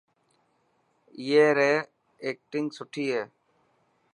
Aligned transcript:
اي 1.19 1.39
ري 1.57 1.71
ايڪٽنگ 2.25 2.67
سٺي 2.77 3.05
هي. 3.15 3.23